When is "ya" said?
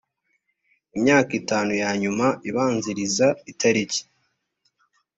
1.81-1.91